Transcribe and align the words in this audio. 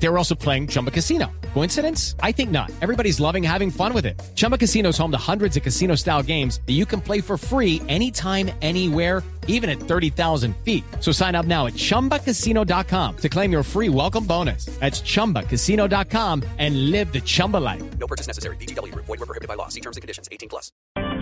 They 0.00 0.08
were 0.08 0.18
also 0.18 0.34
playing 0.34 0.68
Chumba 0.68 0.90
Casino. 0.90 1.26
Coincidence? 1.54 2.14
I 2.22 2.32
think 2.32 2.50
not. 2.50 2.70
Everybody's 2.80 3.18
loving 3.18 3.42
having 3.42 3.70
fun 3.70 3.92
with 3.92 4.06
it. 4.06 4.20
Chumba 4.36 4.56
Casino 4.56 4.90
is 4.90 4.98
home 4.98 5.10
to 5.10 5.18
hundreds 5.18 5.56
of 5.56 5.62
casino 5.62 5.96
style 5.96 6.22
games 6.22 6.60
that 6.66 6.74
you 6.74 6.86
can 6.86 7.00
play 7.00 7.20
for 7.20 7.36
free 7.36 7.82
anytime, 7.88 8.50
anywhere, 8.62 9.22
even 9.48 9.68
at 9.68 9.80
30,000 9.80 10.54
feet. 10.58 10.84
So 11.00 11.10
sign 11.10 11.34
up 11.34 11.46
now 11.46 11.66
at 11.66 11.74
chumbacasino.com 11.74 13.16
to 13.16 13.28
claim 13.28 13.50
your 13.50 13.64
free 13.64 13.88
welcome 13.88 14.24
bonus. 14.24 14.66
That's 14.78 15.00
chumbacasino.com 15.00 16.44
and 16.58 16.90
live 16.92 17.12
the 17.12 17.20
Chumba 17.20 17.56
life. 17.56 17.82
No 17.98 18.06
purchase 18.06 18.28
necessary. 18.28 18.56
BGW. 18.56 18.94
Void 18.94 19.08
were 19.08 19.26
prohibited 19.26 19.48
by 19.48 19.54
law. 19.54 19.68
See 19.68 19.80
terms 19.80 19.96
and 19.96 20.02
conditions. 20.02 20.28
18 20.30 20.48
plus. 20.48 20.70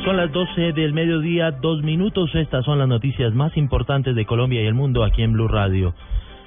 Son 0.04 0.16
las 0.16 0.30
12 0.30 0.72
del 0.74 0.92
mediodía, 0.92 1.50
dos 1.50 1.82
minutos. 1.82 2.30
Estas 2.34 2.64
son 2.64 2.78
las 2.78 2.88
noticias 2.88 3.32
más 3.32 3.56
importantes 3.56 4.14
de 4.14 4.26
Colombia 4.26 4.62
y 4.62 4.66
el 4.66 4.74
mundo 4.74 5.02
aquí 5.02 5.22
en 5.22 5.32
Blue 5.32 5.48
Radio. 5.48 5.94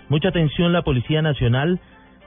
Mucha 0.09 0.30
atención, 0.30 0.72
la 0.72 0.82
Policía 0.84 1.22
Nacional 1.22 1.80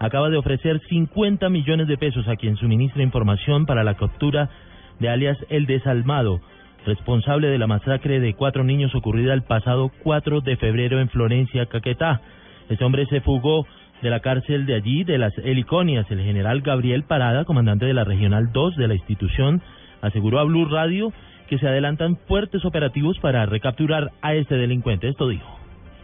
acaba 0.02 0.30
de 0.30 0.36
ofrecer 0.36 0.80
50 0.88 1.48
millones 1.48 1.86
de 1.86 1.96
pesos 1.96 2.26
a 2.26 2.34
quien 2.34 2.56
suministra 2.56 3.04
información 3.04 3.66
para 3.66 3.84
la 3.84 3.94
captura 3.94 4.50
de 4.98 5.08
alias 5.08 5.38
El 5.48 5.66
Desalmado, 5.66 6.40
responsable 6.84 7.46
de 7.48 7.58
la 7.58 7.68
masacre 7.68 8.18
de 8.18 8.34
cuatro 8.34 8.64
niños 8.64 8.92
ocurrida 8.96 9.32
el 9.32 9.42
pasado 9.42 9.92
4 10.02 10.40
de 10.40 10.56
febrero 10.56 10.98
en 10.98 11.08
Florencia, 11.08 11.66
Caquetá. 11.66 12.20
Este 12.68 12.84
hombre 12.84 13.06
se 13.06 13.20
fugó 13.20 13.64
de 14.02 14.10
la 14.10 14.18
cárcel 14.18 14.66
de 14.66 14.74
allí, 14.74 15.04
de 15.04 15.18
las 15.18 15.38
Heliconias. 15.38 16.10
El 16.10 16.20
general 16.20 16.62
Gabriel 16.62 17.04
Parada, 17.04 17.44
comandante 17.44 17.86
de 17.86 17.94
la 17.94 18.02
Regional 18.02 18.50
2 18.52 18.74
de 18.74 18.88
la 18.88 18.94
institución, 18.94 19.62
aseguró 20.00 20.40
a 20.40 20.44
Blue 20.44 20.64
Radio 20.64 21.12
que 21.48 21.58
se 21.58 21.68
adelantan 21.68 22.16
fuertes 22.26 22.64
operativos 22.64 23.20
para 23.20 23.46
recapturar 23.46 24.10
a 24.20 24.34
este 24.34 24.56
delincuente. 24.56 25.06
Esto 25.06 25.28
dijo. 25.28 25.48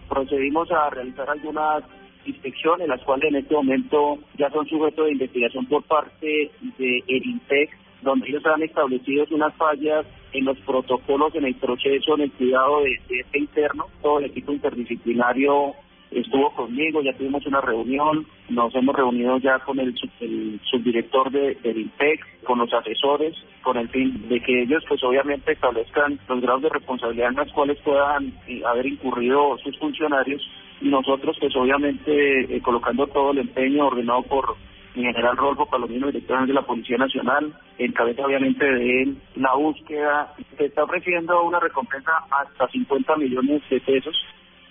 Procedimos 0.09 0.71
a 0.71 0.89
realizar 0.91 1.29
algunas 1.29 1.83
inspecciones, 2.29 2.89
las 2.89 3.03
cuales 3.03 3.31
en 3.31 3.37
este 3.37 3.55
momento 3.55 4.19
ya 4.37 4.51
son 4.51 4.67
sujetos 4.67 5.07
de 5.07 5.13
investigación 5.13 5.67
por 5.67 5.83
parte 5.85 6.51
de 6.79 7.05
el 7.07 7.27
INPEC, 7.27 7.71
donde 8.03 8.29
ellos 8.29 8.45
han 8.47 8.63
establecido 8.63 9.27
unas 9.31 9.55
fallas 9.57 10.07
en 10.33 10.45
los 10.45 10.59
protocolos, 10.61 11.35
en 11.35 11.45
el 11.47 11.55
proceso, 11.57 12.15
en 12.15 12.23
el 12.23 12.33
cuidado 12.33 12.83
de, 12.83 13.01
este 13.21 13.39
interno. 13.39 13.87
Todo 14.03 14.19
el 14.21 14.27
equipo 14.27 14.53
interdisciplinario 14.53 15.75
estuvo 16.11 16.51
conmigo, 16.55 17.03
ya 17.03 17.13
tuvimos 17.15 17.45
una 17.47 17.61
reunión, 17.61 18.27
nos 18.49 18.75
hemos 18.75 18.95
reunido 18.97 19.39
ya 19.39 19.59
con 19.59 19.79
el, 19.79 19.95
sub- 19.97 20.11
el 20.21 20.59
subdirector 20.71 21.31
de, 21.31 21.55
del 21.57 21.79
INPEC, 21.79 22.45
con 22.45 22.59
los 22.61 22.73
asesores, 22.73 23.35
con 23.63 23.77
el 23.77 23.89
fin 23.91 24.29
de 24.29 24.41
que 24.41 24.63
ellos 24.63 24.83
pues 24.89 25.03
obviamente 25.05 25.53
establezcan 25.53 26.19
los 26.29 26.41
grados 26.41 26.63
de 26.63 26.69
responsabilidad 26.71 27.29
en 27.31 27.37
los 27.37 27.53
cuales 27.53 27.79
puedan 27.85 28.33
eh, 28.47 28.63
haber 28.65 28.87
incurrido 28.87 29.59
sus 29.59 29.77
funcionarios 29.79 30.41
nosotros 30.81 31.37
pues 31.41 31.55
obviamente 31.57 32.57
eh, 32.57 32.61
colocando 32.63 33.07
todo 33.07 33.33
el 33.33 33.39
empeño 33.39 33.87
ordenado 33.87 34.23
por 34.23 34.57
mi 34.95 35.05
general 35.05 35.37
Rolfo 35.37 35.67
Palomino, 35.67 36.09
director 36.09 36.47
de 36.47 36.53
la 36.53 36.63
Policía 36.63 36.97
Nacional, 36.97 37.53
en 37.79 37.93
cabeza 37.93 38.25
obviamente 38.25 38.65
de 38.65 39.03
él, 39.03 39.19
la 39.37 39.55
búsqueda, 39.55 40.35
se 40.57 40.67
está 40.67 40.85
ofreciendo 40.85 41.43
una 41.43 41.61
recompensa 41.61 42.13
hasta 42.31 42.69
50 42.69 43.17
millones 43.17 43.63
de 43.71 43.81
pesos 43.81 44.17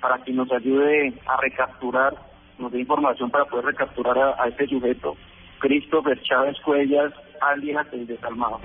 para 0.01 0.21
que 0.23 0.33
nos 0.33 0.51
ayude 0.51 1.13
a 1.27 1.37
recapturar, 1.37 2.13
nos 2.59 2.71
dé 2.71 2.79
información 2.79 3.29
para 3.29 3.45
poder 3.45 3.65
recapturar 3.65 4.17
a, 4.17 4.43
a 4.43 4.47
este 4.47 4.67
sujeto, 4.67 5.15
Christopher 5.59 6.21
Chávez 6.23 6.57
Cuellas, 6.61 7.13
alias 7.41 7.87
el 7.93 8.05
desalmado. 8.05 8.59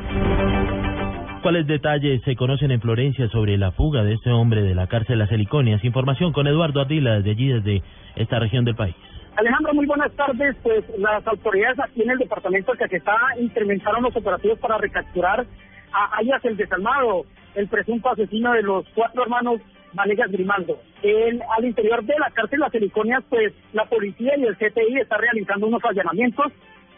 ¿Cuáles 1.43 1.67
detalles 1.67 2.23
se 2.23 2.37
conocen 2.37 2.71
en 2.71 2.81
Florencia 2.81 3.29
sobre 3.29 3.59
la 3.59 3.73
fuga 3.73 4.05
de 4.05 4.15
este 4.15 4.31
hombre 4.31 4.63
de 4.63 4.77
la 4.77 4.87
cárcel 4.87 5.19
Las 5.19 5.33
Heliconias? 5.33 5.83
Información 5.83 6.33
con 6.33 6.47
Eduardo 6.47 6.81
Ardila 6.81 7.17
desde 7.17 7.33
allí, 7.33 7.49
desde 7.49 7.83
esta 8.15 8.39
región 8.39 8.65
del 8.65 8.77
país. 8.77 8.95
Alejandro, 9.35 9.75
muy 9.75 9.87
buenas 9.87 10.13
tardes. 10.13 10.55
Pues 10.63 10.85
las 10.99 11.27
autoridades 11.27 11.81
aquí 11.81 12.03
en 12.03 12.11
el 12.11 12.19
departamento 12.19 12.71
de 12.71 12.79
Caquetá 12.79 13.17
incrementaron 13.41 14.05
los 14.05 14.15
operativos 14.15 14.57
para 14.61 14.79
recapturar 14.79 15.45
a 15.93 16.19
Ayas 16.19 16.45
el 16.45 16.57
Desalmado, 16.57 17.25
el 17.57 17.67
presunto 17.67 18.11
asesino 18.11 18.53
de 18.53 18.63
los 18.63 18.87
cuatro 18.95 19.25
hermanos 19.25 19.61
Vanegas 19.95 20.31
Grimaldo. 20.31 20.79
En, 21.03 21.41
al 21.59 21.65
interior 21.65 22.05
de 22.05 22.15
la 22.21 22.31
cárcel 22.31 22.61
Las 22.61 22.73
Heliconias, 22.73 23.25
pues 23.29 23.53
la 23.73 23.85
policía 23.87 24.35
y 24.39 24.45
el 24.45 24.57
CTI 24.57 25.01
están 25.01 25.21
realizando 25.21 25.67
unos 25.67 25.85
allanamientos 25.85 26.53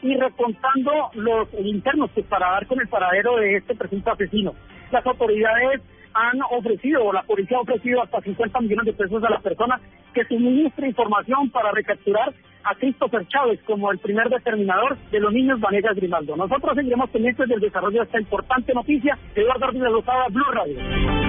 y 0.04 0.14
recontando 0.16 1.10
los 1.14 1.48
internos 1.54 2.10
pues, 2.12 2.26
para 2.26 2.50
dar 2.50 2.66
con 2.66 2.78
el 2.78 2.88
paradero 2.88 3.36
de 3.36 3.56
este 3.56 3.74
presunto 3.74 4.12
asesino. 4.12 4.54
Las 4.92 5.04
autoridades 5.06 5.80
han 6.12 6.42
ofrecido, 6.50 7.06
o 7.06 7.12
la 7.12 7.22
policía 7.22 7.56
ha 7.56 7.62
ofrecido 7.62 8.02
hasta 8.02 8.20
50 8.20 8.60
millones 8.60 8.84
de 8.84 8.92
pesos 8.92 9.24
a 9.24 9.30
la 9.30 9.40
persona 9.40 9.80
que 10.12 10.24
suministre 10.26 10.88
información 10.88 11.48
para 11.48 11.72
recapturar 11.72 12.34
a 12.64 12.74
Christopher 12.74 13.26
Chávez 13.28 13.60
como 13.66 13.90
el 13.92 13.98
primer 13.98 14.28
determinador 14.28 14.96
de 15.10 15.20
los 15.20 15.32
niños 15.32 15.60
Vanegas 15.60 15.96
Grimaldo. 15.96 16.36
Nosotros 16.36 16.74
seguiremos 16.74 17.10
pendientes 17.10 17.48
del 17.48 17.60
desarrollo 17.60 18.00
de 18.00 18.04
esta 18.04 18.20
importante 18.20 18.74
noticia. 18.74 19.18
Eduardo 19.34 19.66
Ardila 19.66 19.90
Lozada, 19.90 20.26
Blue 20.30 20.50
Radio. 20.52 20.76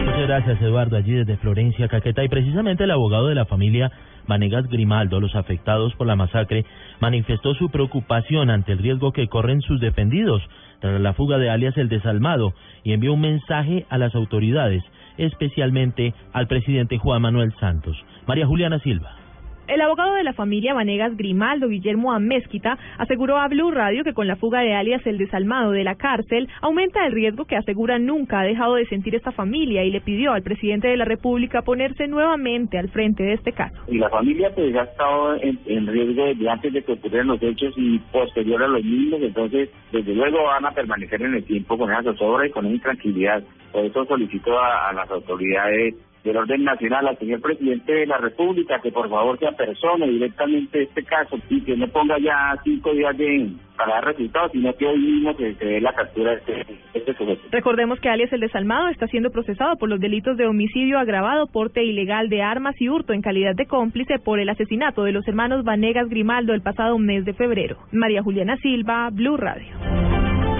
Muchas 0.06 0.28
gracias, 0.28 0.62
Eduardo, 0.62 0.98
allí 0.98 1.14
desde 1.14 1.38
Florencia, 1.38 1.88
Caquetá. 1.88 2.24
Y 2.24 2.30
precisamente 2.30 2.86
el 2.86 2.92
abogado 2.92 3.28
de 3.28 3.36
la 3.36 3.46
familia 3.46 3.92
Vanegas 4.28 4.68
Grimaldo, 4.68 5.20
los 5.20 5.36
afectados 5.36 5.94
por 5.96 6.08
la 6.08 6.16
masacre, 6.16 6.66
manifestó 7.00 7.54
su 7.56 7.70
preocupación 7.70 8.50
ante 8.50 8.72
el 8.72 8.80
riesgo 8.80 9.12
que 9.12 9.28
corren 9.28 9.62
sus 9.62 9.80
defendidos 9.80 10.42
tras 10.80 11.00
la 11.00 11.14
fuga 11.14 11.38
de 11.38 11.50
alias 11.50 11.78
El 11.78 11.90
Desalmado 11.90 12.54
y 12.84 12.94
envió 12.94 13.14
un 13.14 13.22
mensaje 13.22 13.86
a 13.90 13.98
las 13.98 14.16
autoridades, 14.16 14.84
especialmente 15.18 16.14
al 16.34 16.48
presidente 16.48 16.98
Juan 16.98 17.22
Manuel 17.22 17.54
Santos. 17.60 17.98
María 18.28 18.48
Juliana 18.48 18.80
Silva. 18.80 19.25
El 19.68 19.82
abogado 19.82 20.14
de 20.14 20.24
la 20.24 20.34
familia 20.34 20.76
Vanegas 20.76 21.18
Grimaldo, 21.18 21.68
Guillermo 21.68 22.14
Amezquita, 22.14 22.78
aseguró 23.00 23.38
a 23.38 23.48
Blue 23.48 23.72
Radio 23.72 24.04
que 24.04 24.14
con 24.14 24.28
la 24.28 24.36
fuga 24.36 24.60
de 24.60 24.76
alias 24.76 25.06
el 25.08 25.18
desalmado 25.18 25.72
de 25.72 25.84
la 25.84 25.96
cárcel 25.96 26.48
aumenta 26.62 27.04
el 27.06 27.14
riesgo 27.14 27.46
que 27.46 27.56
asegura 27.56 27.98
nunca 27.98 28.40
ha 28.40 28.44
dejado 28.44 28.76
de 28.76 28.86
sentir 28.86 29.16
esta 29.16 29.32
familia 29.32 29.84
y 29.84 29.90
le 29.90 30.02
pidió 30.02 30.34
al 30.34 30.44
presidente 30.44 30.88
de 30.88 30.98
la 30.98 31.06
República 31.06 31.64
ponerse 31.64 32.08
nuevamente 32.08 32.78
al 32.78 32.90
frente 32.90 33.24
de 33.24 33.34
este 33.34 33.54
caso. 33.54 33.76
Y 33.88 33.98
la 33.98 34.10
familia 34.10 34.52
pues 34.54 34.76
ha 34.76 34.84
estado 34.84 35.36
en, 35.42 35.88
riesgo 35.88 36.26
desde 36.26 36.48
antes 36.48 36.72
de 36.72 36.84
que 36.84 36.92
ocurrieran 36.92 37.28
los 37.28 37.42
hechos 37.42 37.74
y 37.76 37.98
posterior 38.12 38.62
a 38.62 38.68
los 38.68 38.84
mismos, 38.84 39.22
entonces 39.24 39.70
desde 39.92 40.14
luego 40.14 40.44
van 40.44 40.66
a 40.66 40.72
permanecer 40.72 41.24
en 41.24 41.34
el 41.34 41.44
tiempo 41.44 41.76
con 41.76 41.92
esa 41.92 42.04
zozobra 42.04 42.46
y 42.46 42.52
con 42.52 42.66
esa 42.66 42.76
intranquilidad. 42.76 43.44
Por 43.72 43.84
eso 43.84 44.06
solicito 44.06 44.60
a 44.60 44.94
las 44.94 45.10
autoridades 45.10 45.96
del 46.26 46.38
orden 46.38 46.64
nacional, 46.64 47.08
al 47.08 47.18
señor 47.20 47.40
presidente 47.40 47.94
de 47.94 48.08
la 48.08 48.18
República, 48.18 48.82
que 48.82 48.92
por 48.92 49.08
favor 49.10 49.38
se 49.38 49.48
apersone 49.48 50.08
directamente 50.08 50.82
este 50.82 51.04
caso 51.04 51.38
y 51.50 51.62
que 51.62 51.78
no 51.78 51.88
ponga 51.88 52.18
ya 52.18 52.58
cinco 52.64 52.94
días 52.94 53.16
de, 53.16 53.52
para 53.78 53.94
dar 53.94 54.06
resultados, 54.06 54.52
sino 54.52 54.74
que 54.74 54.88
hoy 54.88 54.98
mismo 54.98 55.36
se, 55.36 55.54
se 55.54 55.66
dé 55.66 55.82
la 55.82 55.94
captura 55.94 56.32
de 56.32 56.38
este, 56.38 56.54
de 56.54 56.80
este 56.96 57.14
sujeto. 57.14 57.42
Recordemos 57.52 58.00
que 58.00 58.10
alias 58.10 58.34
el 58.34 58.40
desalmado 58.40 58.90
está 58.90 59.06
siendo 59.08 59.30
procesado 59.30 59.78
por 59.78 59.88
los 59.88 60.00
delitos 60.00 60.36
de 60.36 60.48
homicidio 60.48 60.98
agravado, 60.98 61.46
porte 61.46 61.84
ilegal 61.84 62.28
de 62.30 62.42
armas 62.42 62.76
y 62.80 62.90
hurto 62.90 63.14
en 63.14 63.22
calidad 63.22 63.54
de 63.56 63.68
cómplice 63.68 64.18
por 64.18 64.40
el 64.40 64.50
asesinato 64.50 65.04
de 65.04 65.12
los 65.12 65.28
hermanos 65.28 65.64
Vanegas 65.64 66.10
Grimaldo 66.10 66.56
el 66.56 66.64
pasado 66.64 66.98
mes 66.98 67.24
de 67.26 67.34
febrero. 67.34 67.78
María 67.92 68.24
Juliana 68.24 68.58
Silva, 68.58 69.10
Blue 69.12 69.38
Radio. 69.38 69.68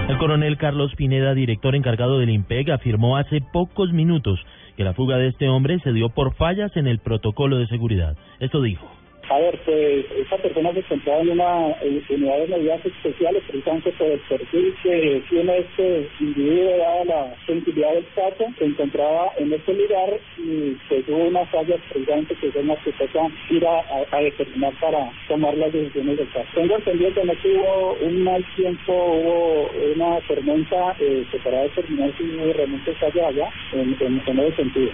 El 0.08 0.18
coronel 0.18 0.56
Carlos 0.56 0.94
Pineda, 0.94 1.34
director 1.34 1.74
encargado 1.74 2.20
del 2.20 2.30
IMPEG, 2.30 2.70
afirmó 2.70 3.16
hace 3.16 3.40
pocos 3.52 3.92
minutos 3.92 4.38
que 4.76 4.84
la 4.84 4.94
fuga 4.94 5.16
de 5.16 5.28
este 5.28 5.48
hombre 5.48 5.78
se 5.80 5.92
dio 5.92 6.10
por 6.10 6.34
fallas 6.34 6.76
en 6.76 6.86
el 6.86 6.98
protocolo 6.98 7.58
de 7.58 7.66
seguridad. 7.66 8.16
Esto 8.40 8.62
dijo. 8.62 8.95
A 9.28 9.38
ver, 9.38 9.58
pues 9.64 10.06
esta 10.18 10.36
persona 10.36 10.72
se 10.72 10.78
encontraba 10.78 11.20
en 11.20 11.30
una 11.30 11.76
unidad 12.08 12.38
de 12.38 12.46
medidas 12.46 12.86
especiales 12.86 13.42
precisamente 13.48 13.90
por 13.92 14.06
el 14.06 14.20
perfil 14.20 14.74
que 14.84 15.22
tiene 15.28 15.58
este 15.58 16.08
individuo 16.20 16.76
dada 16.78 17.04
la 17.04 17.36
sensibilidad 17.44 17.94
del 17.94 18.06
caso, 18.14 18.44
se 18.56 18.64
encontraba 18.64 19.32
en 19.38 19.52
este 19.52 19.74
lugar 19.74 20.20
y 20.38 20.76
pues 20.88 21.08
hubo 21.08 21.24
unas 21.24 21.48
fallas 21.50 21.80
precisamente 21.92 22.36
que 22.36 22.52
son 22.52 22.68
las 22.68 22.78
que 22.84 22.92
toca 22.92 23.26
ir 23.50 23.66
a, 23.66 24.20
determinar 24.20 24.72
para 24.80 25.10
tomar 25.28 25.56
las 25.56 25.72
decisiones 25.72 26.18
del 26.18 26.30
caso. 26.30 26.48
Tengo 26.54 26.76
entendido 26.76 27.14
que 27.14 27.24
no 27.24 27.32
hubo 27.32 27.96
un 28.02 28.24
mal 28.24 28.44
tiempo, 28.54 28.92
hubo 28.92 29.70
una 29.94 30.20
tormenta 30.28 30.96
eh, 31.00 31.26
que 31.32 31.38
para 31.38 31.62
determinar 31.62 32.12
si 32.16 32.52
realmente 32.52 32.94
falla 32.94 33.28
allá 33.28 33.48
en, 33.72 33.96
en, 34.00 34.22
en 34.24 34.38
ese 34.38 34.56
sentido. 34.56 34.92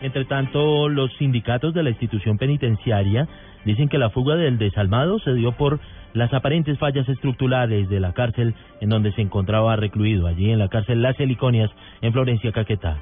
Entre 0.00 0.24
tanto, 0.24 0.88
los 0.88 1.12
sindicatos 1.16 1.74
de 1.74 1.82
la 1.82 1.90
institución 1.90 2.38
penitenciaria 2.38 3.26
dicen 3.64 3.88
que 3.88 3.98
la 3.98 4.10
fuga 4.10 4.36
del 4.36 4.58
desalmado 4.58 5.18
se 5.18 5.34
dio 5.34 5.52
por 5.52 5.80
las 6.14 6.32
aparentes 6.32 6.78
fallas 6.78 7.08
estructurales 7.08 7.88
de 7.88 8.00
la 8.00 8.12
cárcel 8.12 8.54
en 8.80 8.88
donde 8.88 9.12
se 9.12 9.22
encontraba 9.22 9.76
recluido, 9.76 10.26
allí 10.26 10.50
en 10.50 10.58
la 10.58 10.68
cárcel 10.68 11.02
Las 11.02 11.18
Heliconias, 11.18 11.70
en 12.00 12.12
Florencia, 12.12 12.52
Caquetá. 12.52 12.98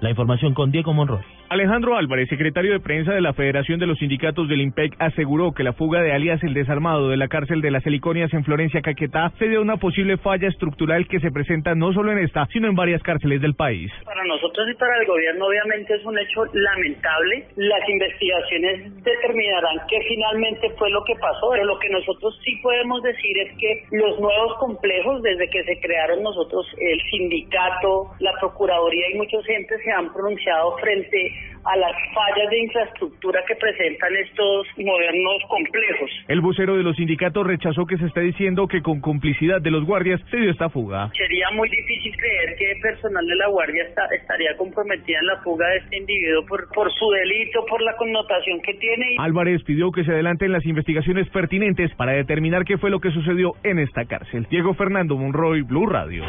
La 0.00 0.10
información 0.10 0.54
con 0.54 0.70
Diego 0.70 0.92
Monroy. 0.92 1.22
Alejandro 1.48 1.96
Álvarez, 1.96 2.28
secretario 2.28 2.72
de 2.72 2.80
prensa 2.80 3.12
de 3.12 3.20
la 3.20 3.32
Federación 3.32 3.78
de 3.78 3.86
los 3.86 3.98
Sindicatos 3.98 4.48
del 4.48 4.62
IMPEC, 4.62 4.96
aseguró 4.98 5.52
que 5.52 5.62
la 5.62 5.74
fuga 5.74 6.02
de 6.02 6.12
alias 6.12 6.42
El 6.42 6.54
Desarmado 6.54 7.08
de 7.08 7.16
la 7.16 7.28
cárcel 7.28 7.60
de 7.60 7.70
las 7.70 7.86
Heliconias 7.86 8.34
en 8.34 8.42
Florencia, 8.42 8.82
Caquetá, 8.82 9.30
se 9.38 9.46
dio 9.46 9.60
a 9.60 9.62
una 9.62 9.76
posible 9.76 10.16
falla 10.16 10.48
estructural 10.48 11.06
que 11.06 11.20
se 11.20 11.30
presenta 11.30 11.76
no 11.76 11.92
solo 11.92 12.10
en 12.10 12.18
esta, 12.18 12.46
sino 12.46 12.66
en 12.66 12.74
varias 12.74 13.00
cárceles 13.00 13.40
del 13.40 13.54
país. 13.54 13.92
Para 14.04 14.24
nosotros 14.24 14.68
y 14.68 14.74
para 14.74 14.98
el 14.98 15.06
gobierno 15.06 15.46
obviamente 15.46 15.94
es 15.94 16.04
un 16.04 16.18
hecho 16.18 16.46
lamentable. 16.52 17.46
Las 17.54 17.88
investigaciones 17.88 19.04
determinarán 19.04 19.86
qué 19.88 20.00
finalmente 20.08 20.70
fue 20.76 20.90
lo 20.90 21.04
que 21.04 21.14
pasó, 21.14 21.50
pero 21.52 21.64
lo 21.64 21.78
que 21.78 21.90
nosotros 21.90 22.36
sí 22.44 22.58
podemos 22.60 23.00
decir 23.04 23.38
es 23.38 23.56
que 23.56 23.84
los 23.92 24.18
nuevos 24.18 24.58
complejos, 24.58 25.22
desde 25.22 25.48
que 25.48 25.62
se 25.62 25.78
crearon 25.78 26.24
nosotros, 26.24 26.66
el 26.80 27.00
sindicato, 27.08 28.10
la 28.18 28.32
Procuraduría 28.40 29.10
y 29.12 29.14
muchos 29.14 29.48
entes 29.48 29.80
se 29.84 29.92
han 29.92 30.12
pronunciado 30.12 30.76
frente 30.78 31.35
a 31.66 31.76
las 31.76 31.92
fallas 32.14 32.48
de 32.50 32.58
infraestructura 32.60 33.42
que 33.46 33.56
presentan 33.56 34.14
estos 34.16 34.66
modernos 34.78 35.42
complejos. 35.48 36.10
El 36.28 36.40
vocero 36.40 36.76
de 36.76 36.84
los 36.84 36.96
sindicatos 36.96 37.46
rechazó 37.46 37.86
que 37.86 37.98
se 37.98 38.06
está 38.06 38.20
diciendo 38.20 38.68
que 38.68 38.82
con 38.82 39.00
complicidad 39.00 39.60
de 39.60 39.72
los 39.72 39.84
guardias 39.84 40.20
se 40.30 40.36
dio 40.36 40.50
esta 40.50 40.68
fuga. 40.68 41.10
Sería 41.16 41.50
muy 41.50 41.68
difícil 41.68 42.16
creer 42.16 42.56
que 42.56 42.70
el 42.70 42.80
personal 42.80 43.26
de 43.26 43.34
la 43.34 43.48
guardia 43.48 43.82
está, 43.82 44.06
estaría 44.14 44.56
comprometida 44.56 45.18
en 45.18 45.26
la 45.26 45.36
fuga 45.42 45.68
de 45.68 45.78
este 45.78 45.96
individuo 45.96 46.46
por, 46.46 46.68
por 46.72 46.92
su 46.92 47.10
delito, 47.10 47.64
por 47.68 47.82
la 47.82 47.96
connotación 47.96 48.60
que 48.62 48.74
tiene. 48.74 49.16
Álvarez 49.18 49.62
pidió 49.64 49.90
que 49.90 50.04
se 50.04 50.12
adelanten 50.12 50.52
las 50.52 50.64
investigaciones 50.64 51.28
pertinentes 51.30 51.92
para 51.96 52.12
determinar 52.12 52.64
qué 52.64 52.78
fue 52.78 52.90
lo 52.90 53.00
que 53.00 53.10
sucedió 53.10 53.54
en 53.64 53.80
esta 53.80 54.04
cárcel. 54.04 54.46
Diego 54.50 54.74
Fernando 54.74 55.16
Monroy, 55.16 55.62
Blue 55.62 55.86
Radio. 55.86 56.24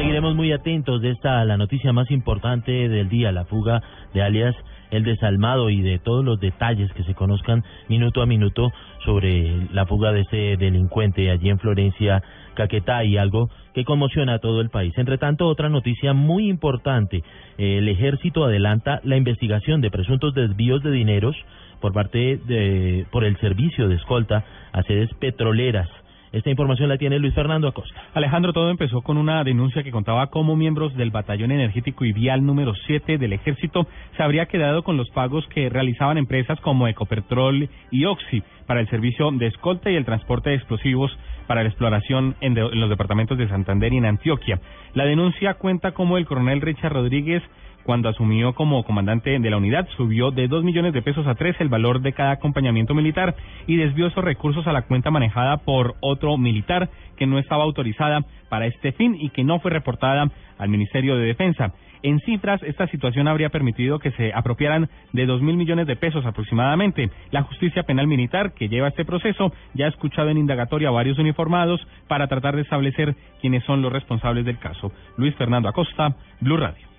Seguiremos 0.00 0.34
muy 0.34 0.50
atentos 0.50 1.02
de 1.02 1.10
esta 1.10 1.44
la 1.44 1.58
noticia 1.58 1.92
más 1.92 2.10
importante 2.10 2.88
del 2.88 3.10
día, 3.10 3.32
la 3.32 3.44
fuga 3.44 3.82
de 4.14 4.22
alias 4.22 4.56
El 4.90 5.04
Desalmado 5.04 5.68
y 5.68 5.82
de 5.82 5.98
todos 5.98 6.24
los 6.24 6.40
detalles 6.40 6.90
que 6.94 7.04
se 7.04 7.14
conozcan 7.14 7.62
minuto 7.86 8.22
a 8.22 8.26
minuto 8.26 8.72
sobre 9.04 9.68
la 9.74 9.84
fuga 9.84 10.12
de 10.12 10.22
ese 10.22 10.56
delincuente 10.56 11.30
allí 11.30 11.50
en 11.50 11.58
Florencia, 11.58 12.22
Caquetá 12.54 13.04
y 13.04 13.18
algo 13.18 13.50
que 13.74 13.84
conmociona 13.84 14.36
a 14.36 14.38
todo 14.38 14.62
el 14.62 14.70
país. 14.70 14.94
Entre 14.96 15.18
tanto, 15.18 15.46
otra 15.46 15.68
noticia 15.68 16.14
muy 16.14 16.48
importante, 16.48 17.22
el 17.58 17.86
ejército 17.86 18.44
adelanta 18.44 19.02
la 19.04 19.18
investigación 19.18 19.82
de 19.82 19.90
presuntos 19.90 20.32
desvíos 20.32 20.82
de 20.82 20.92
dineros 20.92 21.36
por 21.78 21.92
parte 21.92 22.38
de 22.46 23.04
por 23.10 23.24
el 23.24 23.36
servicio 23.36 23.86
de 23.86 23.96
escolta 23.96 24.46
a 24.72 24.82
sedes 24.82 25.10
petroleras 25.20 25.90
esta 26.32 26.48
información 26.48 26.88
la 26.88 26.96
tiene 26.96 27.18
Luis 27.18 27.34
Fernando 27.34 27.66
Acosta. 27.66 28.00
Alejandro, 28.14 28.52
todo 28.52 28.70
empezó 28.70 29.02
con 29.02 29.18
una 29.18 29.42
denuncia 29.42 29.82
que 29.82 29.90
contaba 29.90 30.28
cómo 30.28 30.54
miembros 30.54 30.94
del 30.94 31.10
Batallón 31.10 31.50
Energético 31.50 32.04
y 32.04 32.12
Vial 32.12 32.46
número 32.46 32.72
7 32.86 33.18
del 33.18 33.32
Ejército 33.32 33.88
se 34.16 34.22
habría 34.22 34.46
quedado 34.46 34.84
con 34.84 34.96
los 34.96 35.10
pagos 35.10 35.44
que 35.48 35.68
realizaban 35.68 36.18
empresas 36.18 36.60
como 36.60 36.86
Ecopetrol 36.86 37.68
y 37.90 38.04
Oxy 38.04 38.44
para 38.66 38.80
el 38.80 38.88
servicio 38.88 39.32
de 39.32 39.48
escolta 39.48 39.90
y 39.90 39.96
el 39.96 40.04
transporte 40.04 40.50
de 40.50 40.56
explosivos 40.56 41.10
para 41.48 41.62
la 41.62 41.68
exploración 41.68 42.36
en, 42.40 42.54
de, 42.54 42.60
en 42.60 42.80
los 42.80 42.90
departamentos 42.90 43.36
de 43.36 43.48
Santander 43.48 43.92
y 43.92 43.96
en 43.96 44.06
Antioquia. 44.06 44.60
La 44.94 45.06
denuncia 45.06 45.54
cuenta 45.54 45.92
cómo 45.92 46.16
el 46.16 46.26
coronel 46.26 46.60
Richard 46.60 46.92
Rodríguez 46.92 47.42
cuando 47.84 48.08
asumió 48.08 48.54
como 48.54 48.84
comandante 48.84 49.38
de 49.38 49.50
la 49.50 49.56
unidad, 49.56 49.88
subió 49.96 50.30
de 50.30 50.48
2 50.48 50.64
millones 50.64 50.92
de 50.92 51.02
pesos 51.02 51.26
a 51.26 51.34
3 51.34 51.56
el 51.60 51.68
valor 51.68 52.00
de 52.00 52.12
cada 52.12 52.32
acompañamiento 52.32 52.94
militar 52.94 53.34
y 53.66 53.76
desvió 53.76 54.06
esos 54.06 54.24
recursos 54.24 54.66
a 54.66 54.72
la 54.72 54.82
cuenta 54.82 55.10
manejada 55.10 55.58
por 55.58 55.94
otro 56.00 56.36
militar 56.36 56.90
que 57.16 57.26
no 57.26 57.38
estaba 57.38 57.64
autorizada 57.64 58.20
para 58.48 58.66
este 58.66 58.92
fin 58.92 59.16
y 59.18 59.30
que 59.30 59.44
no 59.44 59.60
fue 59.60 59.70
reportada 59.70 60.30
al 60.58 60.68
Ministerio 60.68 61.16
de 61.16 61.26
Defensa. 61.26 61.72
En 62.02 62.18
cifras, 62.20 62.62
esta 62.62 62.86
situación 62.86 63.28
habría 63.28 63.50
permitido 63.50 63.98
que 63.98 64.10
se 64.12 64.32
apropiaran 64.32 64.88
de 65.12 65.26
dos 65.26 65.42
mil 65.42 65.56
millones 65.56 65.86
de 65.86 65.96
pesos 65.96 66.24
aproximadamente. 66.24 67.10
La 67.30 67.42
justicia 67.42 67.82
penal 67.82 68.06
militar 68.06 68.52
que 68.54 68.68
lleva 68.68 68.88
este 68.88 69.04
proceso 69.04 69.52
ya 69.74 69.86
ha 69.86 69.88
escuchado 69.88 70.30
en 70.30 70.38
indagatoria 70.38 70.88
a 70.88 70.92
varios 70.92 71.18
uniformados 71.18 71.86
para 72.08 72.26
tratar 72.26 72.56
de 72.56 72.62
establecer 72.62 73.14
quiénes 73.40 73.64
son 73.64 73.82
los 73.82 73.92
responsables 73.92 74.44
del 74.46 74.58
caso. 74.58 74.92
Luis 75.16 75.34
Fernando 75.34 75.68
Acosta, 75.68 76.16
Blue 76.40 76.56
Radio. 76.56 76.89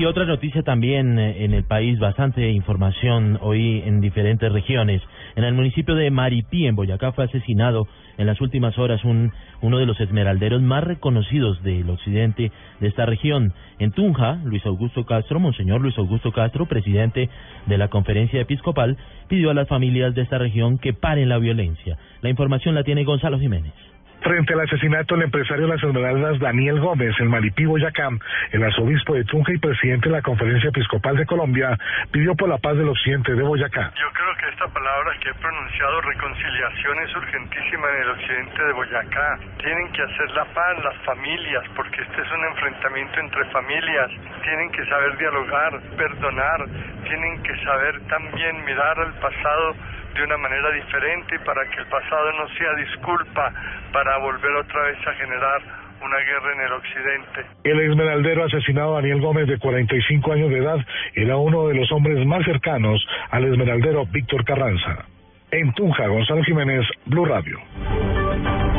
Y 0.00 0.06
otra 0.06 0.24
noticia 0.24 0.62
también 0.62 1.18
eh, 1.18 1.44
en 1.44 1.52
el 1.52 1.64
país, 1.64 1.98
bastante 1.98 2.50
información 2.52 3.38
hoy 3.42 3.82
en 3.84 4.00
diferentes 4.00 4.50
regiones. 4.50 5.02
En 5.36 5.44
el 5.44 5.52
municipio 5.52 5.94
de 5.94 6.10
Maripí, 6.10 6.66
en 6.66 6.74
Boyacá, 6.74 7.12
fue 7.12 7.24
asesinado 7.24 7.86
en 8.16 8.26
las 8.26 8.40
últimas 8.40 8.78
horas 8.78 9.04
un, 9.04 9.30
uno 9.60 9.76
de 9.76 9.84
los 9.84 10.00
esmeralderos 10.00 10.62
más 10.62 10.84
reconocidos 10.84 11.62
del 11.62 11.90
occidente 11.90 12.50
de 12.80 12.88
esta 12.88 13.04
región. 13.04 13.52
En 13.78 13.92
Tunja, 13.92 14.38
Luis 14.42 14.64
Augusto 14.64 15.04
Castro, 15.04 15.38
Monseñor 15.38 15.82
Luis 15.82 15.98
Augusto 15.98 16.32
Castro, 16.32 16.64
presidente 16.64 17.28
de 17.66 17.76
la 17.76 17.88
conferencia 17.88 18.40
episcopal, 18.40 18.96
pidió 19.28 19.50
a 19.50 19.54
las 19.54 19.68
familias 19.68 20.14
de 20.14 20.22
esta 20.22 20.38
región 20.38 20.78
que 20.78 20.94
paren 20.94 21.28
la 21.28 21.36
violencia. 21.36 21.98
La 22.22 22.30
información 22.30 22.74
la 22.74 22.84
tiene 22.84 23.04
Gonzalo 23.04 23.38
Jiménez. 23.38 23.74
Frente 24.22 24.52
al 24.52 24.60
asesinato 24.60 25.14
del 25.14 25.24
empresario 25.24 25.66
de 25.66 25.74
las 25.74 25.82
Esmeraldas 25.82 26.38
Daniel 26.38 26.78
Gómez 26.78 27.14
en 27.18 27.28
Malipí, 27.28 27.64
Boyacá, 27.64 28.08
el 28.52 28.62
arzobispo 28.62 29.14
de 29.14 29.24
Tunja 29.24 29.52
y 29.52 29.58
presidente 29.58 30.08
de 30.08 30.16
la 30.16 30.22
Conferencia 30.22 30.68
Episcopal 30.68 31.16
de 31.16 31.24
Colombia 31.24 31.78
pidió 32.12 32.34
por 32.34 32.48
la 32.48 32.58
paz 32.58 32.76
del 32.76 32.88
occidente 32.88 33.34
de 33.34 33.42
Boyacá. 33.42 33.92
Yo 33.96 34.10
creo 34.12 34.34
que 34.36 34.48
esta 34.50 34.66
palabra 34.68 35.16
que 35.20 35.30
he 35.30 35.34
pronunciado, 35.34 36.00
reconciliación, 36.02 36.98
es 37.00 37.16
urgentísima 37.16 37.88
en 37.90 38.02
el 38.02 38.10
occidente 38.10 38.64
de 38.64 38.72
Boyacá. 38.72 39.38
Tienen 39.62 39.92
que 39.92 40.02
hacer 40.02 40.30
la 40.32 40.44
paz 40.52 40.84
las 40.84 40.96
familias, 41.04 41.64
porque 41.74 42.02
este 42.02 42.20
es 42.20 42.30
un 42.30 42.44
enfrentamiento 42.44 43.20
entre 43.20 43.44
familias. 43.46 44.10
Tienen 44.42 44.70
que 44.72 44.84
saber 44.84 45.16
dialogar, 45.16 45.80
perdonar, 45.96 46.66
tienen 47.04 47.42
que 47.42 47.56
saber 47.64 48.00
también 48.08 48.64
mirar 48.64 48.98
al 49.00 49.14
pasado 49.14 49.74
de 50.14 50.22
una 50.24 50.36
manera 50.36 50.70
diferente 50.70 51.38
para 51.40 51.64
que 51.70 51.80
el 51.80 51.86
pasado 51.86 52.32
no 52.32 52.48
sea 52.56 52.74
disculpa 52.74 53.52
para 53.92 54.18
volver 54.18 54.52
otra 54.56 54.82
vez 54.82 54.98
a 55.06 55.14
generar 55.14 55.62
una 56.02 56.16
guerra 56.18 56.52
en 56.54 56.60
el 56.60 56.72
occidente. 56.72 57.46
El 57.64 57.80
esmeraldero 57.80 58.44
asesinado 58.44 58.94
Daniel 58.94 59.20
Gómez, 59.20 59.46
de 59.46 59.58
45 59.58 60.32
años 60.32 60.50
de 60.50 60.58
edad, 60.58 60.78
era 61.14 61.36
uno 61.36 61.68
de 61.68 61.74
los 61.74 61.90
hombres 61.92 62.24
más 62.26 62.44
cercanos 62.44 63.04
al 63.30 63.44
esmeraldero 63.44 64.06
Víctor 64.06 64.44
Carranza. 64.44 65.04
En 65.50 65.72
Tunja, 65.74 66.06
Gonzalo 66.06 66.42
Jiménez, 66.44 66.86
Blue 67.06 67.24
Radio. 67.24 67.58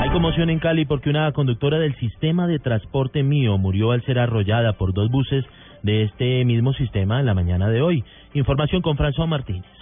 Hay 0.02 0.10
conmoción 0.10 0.50
en 0.50 0.60
Cali 0.60 0.86
porque 0.86 1.10
una 1.10 1.32
conductora 1.32 1.78
del 1.78 1.96
sistema 1.98 2.48
de 2.48 2.60
transporte 2.60 3.24
mío 3.24 3.58
murió 3.58 3.92
al 3.92 4.04
ser 4.04 4.20
arrollada 4.20 4.74
por 4.74 4.94
dos 4.94 5.12
buses 5.12 5.46
de 5.84 6.04
este 6.04 6.46
mismo 6.46 6.74
sistema 6.74 7.20
en 7.20 7.26
la 7.26 7.34
mañana 7.34 7.70
de 7.70 7.82
hoy. 7.82 8.04
Información 8.34 8.82
con 8.82 8.98
François 8.98 9.28
Martínez. 9.28 9.81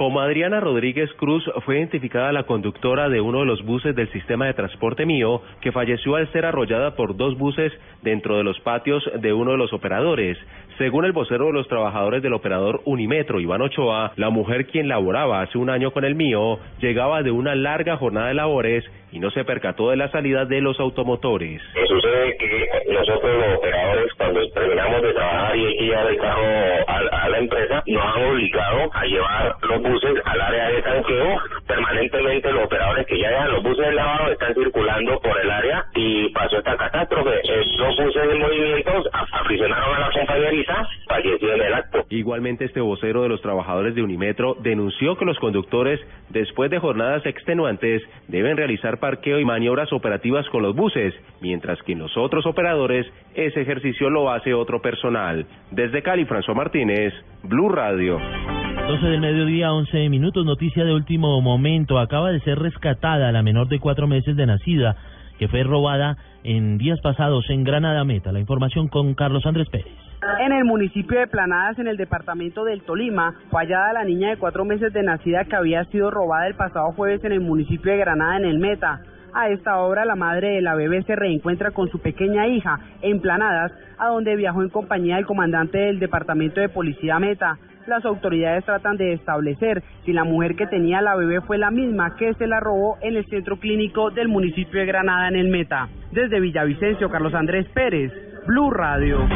Como 0.00 0.22
Adriana 0.22 0.60
Rodríguez 0.60 1.12
Cruz 1.18 1.44
fue 1.66 1.76
identificada 1.76 2.32
la 2.32 2.44
conductora 2.44 3.10
de 3.10 3.20
uno 3.20 3.40
de 3.40 3.44
los 3.44 3.62
buses 3.62 3.94
del 3.94 4.10
sistema 4.12 4.46
de 4.46 4.54
transporte 4.54 5.04
mío 5.04 5.42
que 5.60 5.72
falleció 5.72 6.16
al 6.16 6.32
ser 6.32 6.46
arrollada 6.46 6.96
por 6.96 7.18
dos 7.18 7.36
buses 7.36 7.70
dentro 8.00 8.38
de 8.38 8.42
los 8.42 8.58
patios 8.60 9.04
de 9.20 9.34
uno 9.34 9.50
de 9.50 9.58
los 9.58 9.74
operadores. 9.74 10.38
Según 10.78 11.04
el 11.04 11.12
vocero 11.12 11.48
de 11.48 11.52
los 11.52 11.68
trabajadores 11.68 12.22
del 12.22 12.32
operador 12.32 12.80
Unimetro, 12.86 13.40
Iván 13.40 13.60
Ochoa, 13.60 14.12
la 14.16 14.30
mujer 14.30 14.68
quien 14.68 14.88
laboraba 14.88 15.42
hace 15.42 15.58
un 15.58 15.68
año 15.68 15.90
con 15.90 16.06
el 16.06 16.14
mío 16.14 16.58
llegaba 16.80 17.22
de 17.22 17.32
una 17.32 17.54
larga 17.54 17.98
jornada 17.98 18.28
de 18.28 18.34
labores 18.34 18.82
y 19.12 19.18
no 19.18 19.30
se 19.30 19.44
percató 19.44 19.90
de 19.90 19.96
la 19.96 20.10
salida 20.10 20.46
de 20.46 20.62
los 20.62 20.80
automotores. 20.80 21.60
Sucede 21.86 22.38
que 22.38 22.68
nosotros 22.90 23.36
los 23.36 23.58
operadores 23.58 24.14
cuando 24.16 24.48
terminamos 24.52 25.02
de 25.02 25.12
trabajar 25.12 25.56
y 25.58 25.90
carro 26.16 26.89
empresa, 27.40 27.82
nos 27.86 28.16
han 28.16 28.24
obligado 28.24 28.90
a 28.92 29.04
llevar 29.04 29.56
los 29.62 29.82
buses 29.82 30.14
al 30.24 30.40
área 30.40 30.68
de 30.70 30.82
tanqueo. 30.82 31.38
Permanentemente 31.66 32.52
los 32.52 32.64
operadores 32.64 33.06
que 33.06 33.18
ya 33.18 33.30
dejan 33.30 33.52
los 33.52 33.62
buses 33.62 33.86
de 33.86 33.92
lavado 33.92 34.32
están 34.32 34.54
circulando 34.54 35.20
por 35.20 35.40
el 35.40 35.50
área 35.50 35.84
y 35.94 36.28
pasó 36.30 36.58
esta 36.58 36.76
catástrofe. 36.76 37.40
Eh, 37.44 37.64
los 37.78 37.96
buses 37.96 38.22
en 38.30 38.40
movimiento 38.40 38.92
aficionaron 39.12 39.94
a 39.96 40.00
la 40.00 40.10
compañeriza, 40.10 40.88
falleció 41.08 41.54
en 41.54 41.62
el 41.62 41.74
acto. 41.74 41.89
Igualmente 42.12 42.64
este 42.64 42.80
vocero 42.80 43.22
de 43.22 43.28
los 43.28 43.40
trabajadores 43.40 43.94
de 43.94 44.02
Unimetro 44.02 44.56
denunció 44.60 45.16
que 45.16 45.24
los 45.24 45.38
conductores, 45.38 46.00
después 46.30 46.68
de 46.68 46.80
jornadas 46.80 47.24
extenuantes, 47.24 48.02
deben 48.26 48.56
realizar 48.56 48.98
parqueo 48.98 49.38
y 49.38 49.44
maniobras 49.44 49.92
operativas 49.92 50.44
con 50.48 50.64
los 50.64 50.74
buses, 50.74 51.14
mientras 51.40 51.80
que 51.84 51.92
en 51.92 52.00
los 52.00 52.16
otros 52.16 52.46
operadores 52.46 53.06
ese 53.34 53.60
ejercicio 53.60 54.10
lo 54.10 54.28
hace 54.28 54.52
otro 54.54 54.82
personal. 54.82 55.46
Desde 55.70 56.02
Cali, 56.02 56.24
François 56.26 56.56
Martínez, 56.56 57.14
Blue 57.44 57.68
Radio. 57.68 58.18
12 58.88 59.06
del 59.06 59.20
mediodía, 59.20 59.72
11 59.72 60.08
minutos, 60.08 60.44
noticia 60.44 60.84
de 60.84 60.92
último 60.92 61.40
momento. 61.40 62.00
Acaba 62.00 62.32
de 62.32 62.40
ser 62.40 62.58
rescatada 62.58 63.30
la 63.30 63.44
menor 63.44 63.68
de 63.68 63.78
cuatro 63.78 64.08
meses 64.08 64.34
de 64.34 64.46
nacida, 64.46 64.96
que 65.38 65.46
fue 65.46 65.62
robada 65.62 66.16
en 66.42 66.76
días 66.76 67.00
pasados 67.00 67.48
en 67.50 67.62
Granada 67.62 68.02
Meta. 68.02 68.32
La 68.32 68.40
información 68.40 68.88
con 68.88 69.14
Carlos 69.14 69.46
Andrés 69.46 69.68
Pérez. 69.70 70.09
En 70.22 70.52
el 70.52 70.64
municipio 70.64 71.18
de 71.18 71.26
Planadas, 71.26 71.78
en 71.78 71.86
el 71.86 71.96
departamento 71.96 72.64
del 72.64 72.82
Tolima, 72.82 73.34
fue 73.50 73.62
hallada 73.62 73.94
la 73.94 74.04
niña 74.04 74.28
de 74.28 74.36
cuatro 74.36 74.66
meses 74.66 74.92
de 74.92 75.02
nacida 75.02 75.46
que 75.46 75.56
había 75.56 75.84
sido 75.84 76.10
robada 76.10 76.46
el 76.46 76.54
pasado 76.54 76.92
jueves 76.92 77.24
en 77.24 77.32
el 77.32 77.40
municipio 77.40 77.90
de 77.90 77.98
Granada, 77.98 78.36
en 78.36 78.44
el 78.44 78.58
Meta. 78.58 79.00
A 79.32 79.48
esta 79.48 79.78
hora, 79.78 80.04
la 80.04 80.16
madre 80.16 80.50
de 80.50 80.60
la 80.60 80.74
bebé 80.74 81.02
se 81.04 81.16
reencuentra 81.16 81.70
con 81.70 81.88
su 81.88 82.00
pequeña 82.00 82.46
hija 82.48 82.80
en 83.00 83.20
Planadas, 83.20 83.72
a 83.96 84.08
donde 84.08 84.36
viajó 84.36 84.62
en 84.62 84.68
compañía 84.68 85.16
del 85.16 85.24
comandante 85.24 85.78
del 85.78 85.98
Departamento 85.98 86.60
de 86.60 86.68
Policía 86.68 87.18
Meta. 87.18 87.56
Las 87.86 88.04
autoridades 88.04 88.64
tratan 88.66 88.98
de 88.98 89.14
establecer 89.14 89.82
si 90.04 90.12
la 90.12 90.24
mujer 90.24 90.54
que 90.54 90.66
tenía 90.66 91.00
la 91.00 91.16
bebé 91.16 91.40
fue 91.40 91.56
la 91.56 91.70
misma 91.70 92.16
que 92.16 92.34
se 92.34 92.46
la 92.46 92.60
robó 92.60 92.98
en 93.00 93.16
el 93.16 93.24
centro 93.26 93.58
clínico 93.58 94.10
del 94.10 94.28
municipio 94.28 94.80
de 94.80 94.86
Granada 94.86 95.28
en 95.28 95.36
el 95.36 95.48
Meta. 95.48 95.88
Desde 96.12 96.40
Villavicencio, 96.40 97.08
Carlos 97.08 97.34
Andrés 97.34 97.66
Pérez, 97.72 98.12
Blue 98.46 98.70
Radio. 98.70 99.26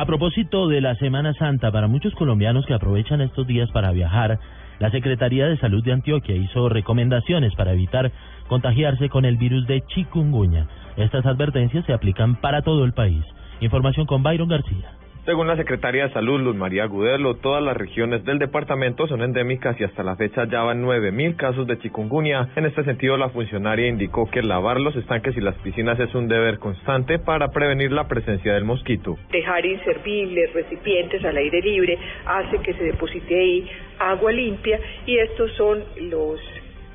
A 0.00 0.06
propósito 0.06 0.66
de 0.66 0.80
la 0.80 0.94
Semana 0.94 1.34
Santa, 1.34 1.70
para 1.70 1.86
muchos 1.86 2.14
colombianos 2.14 2.64
que 2.64 2.72
aprovechan 2.72 3.20
estos 3.20 3.46
días 3.46 3.70
para 3.70 3.92
viajar, 3.92 4.38
la 4.78 4.90
Secretaría 4.90 5.46
de 5.46 5.58
Salud 5.58 5.84
de 5.84 5.92
Antioquia 5.92 6.34
hizo 6.36 6.70
recomendaciones 6.70 7.54
para 7.54 7.72
evitar 7.72 8.10
contagiarse 8.48 9.10
con 9.10 9.26
el 9.26 9.36
virus 9.36 9.66
de 9.66 9.82
chikungunya. 9.88 10.68
Estas 10.96 11.26
advertencias 11.26 11.84
se 11.84 11.92
aplican 11.92 12.36
para 12.36 12.62
todo 12.62 12.86
el 12.86 12.94
país. 12.94 13.22
Información 13.60 14.06
con 14.06 14.22
Byron 14.22 14.48
García. 14.48 14.90
Según 15.26 15.46
la 15.46 15.56
secretaria 15.56 16.06
de 16.06 16.14
Salud, 16.14 16.40
Luz 16.40 16.56
María 16.56 16.86
Gudelo, 16.86 17.36
todas 17.36 17.62
las 17.62 17.76
regiones 17.76 18.24
del 18.24 18.38
departamento 18.38 19.06
son 19.06 19.20
endémicas 19.20 19.78
y 19.78 19.84
hasta 19.84 20.02
la 20.02 20.16
fecha 20.16 20.46
ya 20.46 20.62
van 20.62 20.82
9.000 20.82 21.36
casos 21.36 21.66
de 21.66 21.78
chikungunya. 21.78 22.48
En 22.56 22.64
este 22.64 22.84
sentido, 22.84 23.18
la 23.18 23.28
funcionaria 23.28 23.86
indicó 23.86 24.30
que 24.30 24.42
lavar 24.42 24.80
los 24.80 24.96
estanques 24.96 25.36
y 25.36 25.42
las 25.42 25.56
piscinas 25.56 26.00
es 26.00 26.14
un 26.14 26.26
deber 26.26 26.58
constante 26.58 27.18
para 27.18 27.48
prevenir 27.48 27.92
la 27.92 28.08
presencia 28.08 28.54
del 28.54 28.64
mosquito. 28.64 29.18
Dejar 29.30 29.66
inservibles 29.66 30.54
recipientes 30.54 31.22
al 31.22 31.36
aire 31.36 31.60
libre 31.60 31.98
hace 32.24 32.58
que 32.58 32.72
se 32.72 32.84
deposite 32.84 33.38
ahí 33.38 33.68
agua 33.98 34.32
limpia 34.32 34.80
y 35.04 35.18
estos 35.18 35.52
son 35.52 35.84
los 36.00 36.40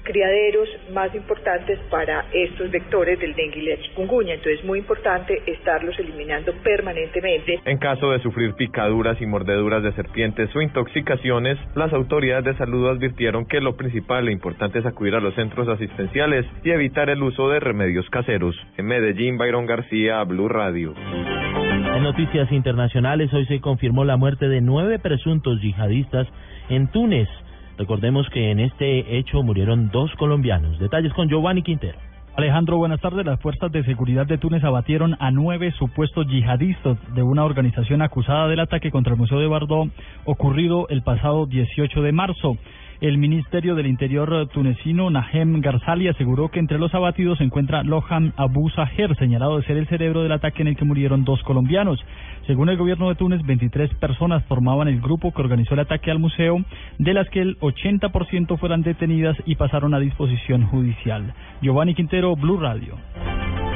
criaderos 0.05 0.69
más 0.93 1.13
importantes 1.13 1.79
para 1.89 2.25
estos 2.31 2.71
vectores 2.71 3.19
del 3.19 3.35
dengue 3.35 3.59
y 3.59 3.65
la 3.69 3.81
chikungunya. 3.81 4.35
Entonces 4.35 4.59
es 4.59 4.65
muy 4.65 4.79
importante 4.79 5.41
estarlos 5.45 5.97
eliminando 5.99 6.53
permanentemente. 6.63 7.59
En 7.65 7.77
caso 7.77 8.11
de 8.11 8.19
sufrir 8.19 8.53
picaduras 8.53 9.19
y 9.21 9.25
mordeduras 9.25 9.83
de 9.83 9.91
serpientes 9.93 10.55
o 10.55 10.61
intoxicaciones, 10.61 11.57
las 11.75 11.91
autoridades 11.91 12.45
de 12.45 12.57
salud 12.57 12.87
advirtieron 12.87 13.45
que 13.45 13.59
lo 13.59 13.75
principal 13.75 14.27
e 14.29 14.31
importante 14.31 14.79
es 14.79 14.85
acudir 14.85 15.15
a 15.15 15.19
los 15.19 15.33
centros 15.35 15.67
asistenciales 15.67 16.45
y 16.63 16.71
evitar 16.71 17.09
el 17.09 17.21
uso 17.21 17.49
de 17.49 17.59
remedios 17.59 18.09
caseros. 18.09 18.55
En 18.77 18.85
Medellín, 18.85 19.37
Byron 19.37 19.65
García, 19.65 20.23
Blue 20.23 20.47
Radio. 20.47 20.93
En 20.95 22.03
noticias 22.03 22.51
internacionales, 22.51 23.33
hoy 23.33 23.45
se 23.47 23.59
confirmó 23.59 24.05
la 24.05 24.17
muerte 24.17 24.47
de 24.47 24.61
nueve 24.61 24.99
presuntos 24.99 25.59
yihadistas 25.61 26.27
en 26.69 26.87
Túnez. 26.91 27.27
Recordemos 27.77 28.29
que 28.29 28.51
en 28.51 28.59
este 28.59 29.17
hecho 29.17 29.43
murieron 29.43 29.89
dos 29.91 30.11
colombianos. 30.15 30.79
Detalles 30.79 31.13
con 31.13 31.27
Giovanni 31.27 31.61
Quintero. 31.61 31.97
Alejandro, 32.37 32.77
buenas 32.77 33.01
tardes. 33.01 33.25
Las 33.25 33.39
fuerzas 33.39 33.71
de 33.71 33.83
seguridad 33.83 34.25
de 34.25 34.37
Túnez 34.37 34.63
abatieron 34.63 35.15
a 35.19 35.31
nueve 35.31 35.71
supuestos 35.77 36.27
yihadistas 36.27 36.97
de 37.13 37.23
una 37.23 37.45
organización 37.45 38.01
acusada 38.01 38.47
del 38.47 38.59
ataque 38.59 38.91
contra 38.91 39.13
el 39.13 39.19
Museo 39.19 39.39
de 39.39 39.47
Bardo 39.47 39.89
ocurrido 40.25 40.87
el 40.89 41.01
pasado 41.01 41.45
18 41.45 42.01
de 42.01 42.11
marzo. 42.11 42.57
El 43.01 43.17
Ministerio 43.17 43.75
del 43.75 43.87
Interior 43.87 44.47
tunecino, 44.53 45.09
Nahem 45.09 45.59
Garzali, 45.59 46.07
aseguró 46.07 46.49
que 46.49 46.59
entre 46.59 46.79
los 46.79 46.93
abatidos 46.95 47.39
se 47.39 47.43
encuentra 47.43 47.83
Loham 47.83 48.31
Abu 48.37 48.69
Saher, 48.69 49.15
señalado 49.17 49.57
de 49.57 49.65
ser 49.65 49.75
el 49.75 49.87
cerebro 49.87 50.23
del 50.23 50.31
ataque 50.31 50.61
en 50.61 50.69
el 50.69 50.77
que 50.77 50.85
murieron 50.85 51.25
dos 51.25 51.43
colombianos. 51.43 51.99
Según 52.47 52.69
el 52.69 52.77
gobierno 52.77 53.09
de 53.09 53.15
Túnez, 53.15 53.41
23 53.45 53.93
personas 53.95 54.45
formaban 54.45 54.87
el 54.87 55.01
grupo 55.01 55.33
que 55.33 55.41
organizó 55.41 55.73
el 55.73 55.81
ataque 55.81 56.09
al 56.09 56.19
museo, 56.19 56.63
de 56.97 57.13
las 57.13 57.29
que 57.29 57.41
el 57.41 57.59
80% 57.59 58.57
fueran 58.57 58.81
detenidas 58.81 59.35
y 59.45 59.55
pasaron 59.55 59.93
a 59.93 59.99
disposición 59.99 60.65
judicial. 60.67 61.33
Giovanni 61.61 61.95
Quintero, 61.95 62.35
Blue 62.35 62.59
Radio. 62.59 62.95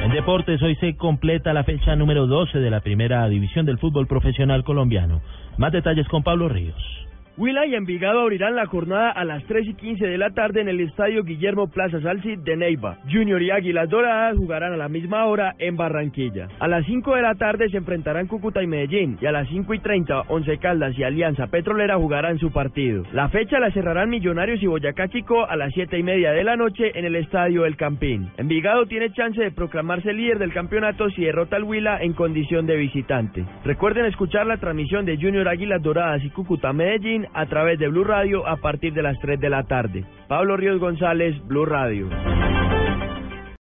En 0.02 0.12
deportes, 0.12 0.62
hoy 0.62 0.76
se 0.76 0.96
completa 0.96 1.52
la 1.52 1.66
fecha 1.66 1.96
número 1.96 2.26
12 2.26 2.60
de 2.60 2.70
la 2.70 2.80
primera 2.80 3.28
división 3.28 3.66
del 3.66 3.80
fútbol 3.80 4.08
profesional 4.08 4.64
colombiano. 4.64 5.22
Más 5.58 5.74
detalles 5.74 6.08
con 6.08 6.24
Pablo 6.24 6.48
Ríos. 6.48 7.09
Huila 7.38 7.66
y 7.66 7.76
Envigado 7.76 8.20
abrirán 8.20 8.56
la 8.56 8.66
jornada 8.66 9.12
a 9.12 9.24
las 9.24 9.44
3 9.46 9.68
y 9.68 9.74
15 9.74 10.06
de 10.06 10.18
la 10.18 10.32
tarde 10.32 10.62
en 10.62 10.68
el 10.68 10.82
estadio 10.82 11.24
Guillermo 11.24 11.68
Plaza 11.68 12.02
Salsi 12.02 12.36
de 12.36 12.58
Neiva. 12.58 12.98
Junior 13.10 13.42
y 13.42 13.52
Águilas 13.52 13.90
Doradas 13.90 14.36
jugarán 14.36 14.74
a 14.74 14.78
la 14.78 14.90
misma 14.90 15.26
hora 15.26 15.56
en 15.58 15.78
Barranquilla. 15.78 16.50
A 16.60 16.68
las 16.68 16.86
5 16.86 17.16
de 17.16 17.22
la 17.22 17.36
tarde 17.36 17.70
se 17.70 17.78
enfrentarán 17.78 18.28
Cúcuta 18.28 18.62
y 18.62 18.68
Medellín 18.68 19.18
y 19.22 19.26
a 19.26 19.32
las 19.32 19.48
5 19.48 19.74
y 19.74 19.80
30 19.80 20.24
Once 20.28 20.58
Caldas 20.58 20.98
y 20.98 21.04
Alianza 21.04 21.48
Petrolera 21.48 21.96
jugarán 21.98 22.40
su 22.40 22.52
partido. 22.52 23.04
La 23.14 23.30
fecha 23.30 23.60
la 23.60 23.72
cerrarán 23.72 24.10
Millonarios 24.10 24.62
y 24.62 24.68
Boyacá 24.68 25.08
Chico 25.08 25.46
a 25.46 25.56
las 25.56 25.74
7 25.74 25.98
y 25.98 26.04
media 26.04 26.32
de 26.32 26.44
la 26.44 26.58
noche 26.58 26.92
en 26.94 27.06
el 27.06 27.16
estadio 27.16 27.66
El 27.66 27.78
Campín. 27.78 28.32
Envigado 28.38 28.86
tiene 28.86 29.14
chance 29.14 29.42
de 29.42 29.52
proclamarse 29.52 30.12
líder 30.12 30.40
del 30.40 30.54
campeonato 30.54 31.10
si 31.12 31.24
derrota 31.24 31.56
al 31.56 31.64
Huila 31.64 32.02
en 32.02 32.14
condición 32.14 32.66
de 32.66 32.76
visitante. 32.76 33.46
Recuerden 33.64 34.06
escuchar 34.06 34.46
la 34.46 34.58
transmisión 34.58 35.06
de 35.06 35.18
Junior 35.18 35.48
Águilas 35.48 35.82
Doradas 35.82 36.24
y 36.24 36.30
Cúcuta 36.30 36.74
Medellín 36.74 37.28
a 37.34 37.46
través 37.46 37.80
de 37.80 37.88
Blue 37.88 38.04
Radio 38.04 38.48
a 38.48 38.58
partir 38.58 38.94
de 38.94 39.04
las 39.04 39.20
3 39.20 39.40
de 39.40 39.50
la 39.50 39.64
tarde. 39.64 40.06
Pablo 40.28 40.58
Ríos 40.58 40.80
González, 40.80 41.36
Blue 41.48 41.66
Radio. 41.66 42.10